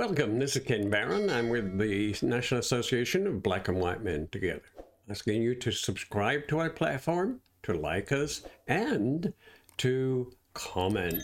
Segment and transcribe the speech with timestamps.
[0.00, 1.28] Welcome, this is Ken Barron.
[1.28, 4.62] I'm with the National Association of Black and White Men Together,
[5.10, 9.34] asking you to subscribe to our platform, to like us, and
[9.76, 11.22] to comment.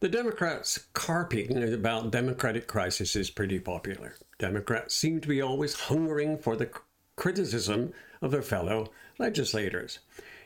[0.00, 4.16] The Democrats' carping about democratic crisis is pretty popular.
[4.40, 6.70] Democrats seem to be always hungering for the
[7.14, 10.00] criticism of their fellow legislators.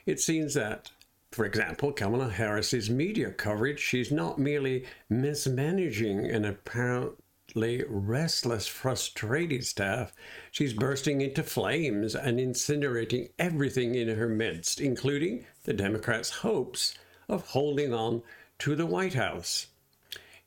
[0.04, 0.90] It seems that
[1.34, 10.12] for example, Kamala Harris's media coverage, she's not merely mismanaging an apparently restless, frustrated staff,
[10.52, 16.96] she's bursting into flames and incinerating everything in her midst, including the Democrats' hopes
[17.28, 18.22] of holding on
[18.60, 19.66] to the White House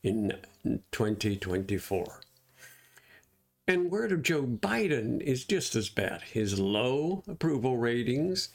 [0.02, 0.32] in
[0.92, 2.20] 2024.
[3.66, 6.22] And word of Joe Biden is just as bad.
[6.22, 8.48] His low approval ratings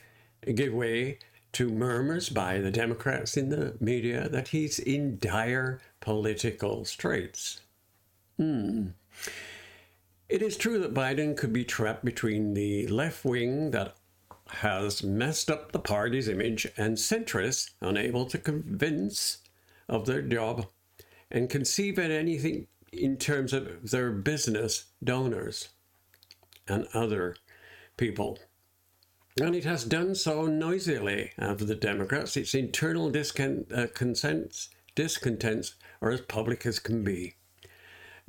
[0.55, 1.19] give way
[1.53, 7.61] to murmurs by the Democrats in the media that he's in dire political straits.
[8.37, 8.87] Hmm.
[10.27, 13.95] It is true that Biden could be trapped between the left wing that
[14.47, 19.37] has messed up the party's image and centrists unable to convince
[19.87, 20.67] of their job
[21.29, 25.69] and conceive at anything in terms of their business donors
[26.67, 27.35] and other
[27.97, 28.39] people.
[29.41, 32.37] And it has done so noisily of the Democrats.
[32.37, 37.35] Its internal discon- uh, consents, discontents are as public as can be.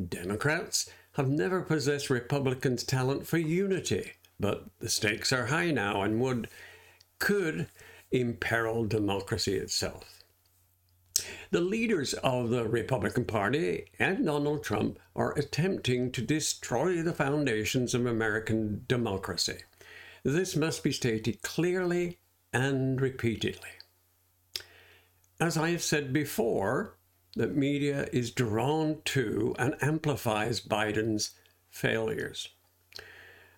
[0.08, 6.20] Democrats have never possessed Republicans' talent for unity, but the stakes are high now and
[6.20, 6.48] would
[7.19, 7.69] could
[8.10, 10.22] imperil democracy itself.
[11.50, 17.94] The leaders of the Republican Party and Donald Trump are attempting to destroy the foundations
[17.94, 19.58] of American democracy.
[20.25, 22.19] This must be stated clearly
[22.50, 23.69] and repeatedly.
[25.38, 26.97] As I have said before,
[27.37, 31.32] the media is drawn to and amplifies Biden's
[31.69, 32.48] failures.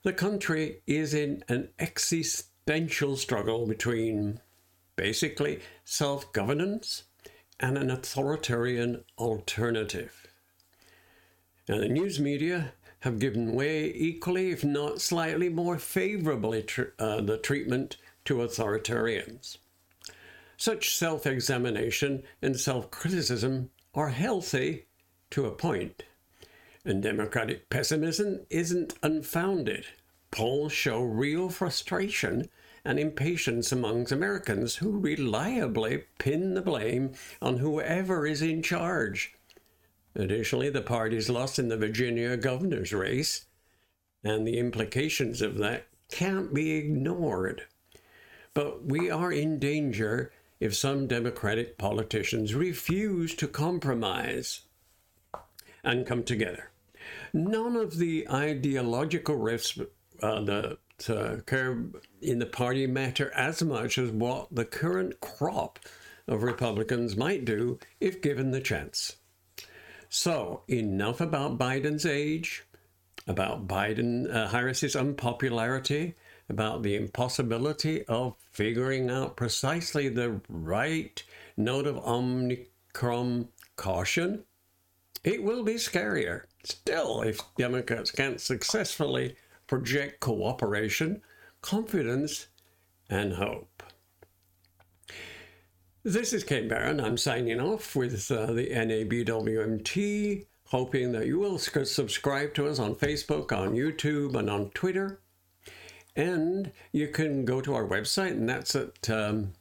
[0.02, 4.40] The country is in an existential struggle between
[4.96, 7.04] basically self governance
[7.60, 10.26] and an authoritarian alternative.
[11.68, 17.20] Now, the news media have given way equally, if not slightly more favorably, tr- uh,
[17.20, 19.58] the treatment to authoritarians.
[20.56, 24.86] Such self examination and self criticism are healthy
[25.30, 26.04] to a point,
[26.84, 29.86] and democratic pessimism isn't unfounded.
[30.30, 32.48] Polls show real frustration
[32.84, 39.34] and impatience amongst Americans who reliably pin the blame on whoever is in charge
[40.16, 43.44] Additionally, the parties lost in the Virginia governor's race,
[44.24, 47.64] and the implications of that can't be ignored.
[48.54, 54.62] But we are in danger if some Democratic politicians refuse to compromise
[55.84, 56.70] and come together.
[57.34, 59.78] None of the ideological rifts
[60.22, 60.78] uh, that
[61.08, 61.84] occur
[62.22, 65.78] in the party matter as much as what the current crop
[66.26, 69.16] of Republicans might do if given the chance.
[70.18, 72.64] So, enough about Biden's age,
[73.26, 76.14] about Biden uh, Harris's unpopularity,
[76.48, 81.22] about the impossibility of figuring out precisely the right
[81.58, 84.44] note of Omicron caution.
[85.22, 86.44] It will be scarier.
[86.64, 91.20] Still, if Democrats can't successfully project cooperation,
[91.60, 92.46] confidence,
[93.10, 93.82] and hope.
[96.06, 97.00] This is Ken Barron.
[97.00, 102.94] I'm signing off with uh, the NABWMT, hoping that you will subscribe to us on
[102.94, 105.18] Facebook, on YouTube, and on Twitter.
[106.14, 109.54] And you can go to our website, and that's at um,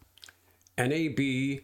[0.78, 1.64] nabwmt.org.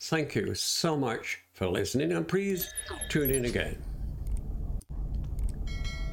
[0.00, 2.70] Thank you so much for listening, and please
[3.08, 3.82] tune in again.